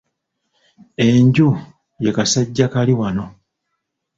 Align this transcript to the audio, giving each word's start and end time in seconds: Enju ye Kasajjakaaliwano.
Enju 1.05 1.47
ye 2.03 2.11
Kasajjakaaliwano. 2.15 3.25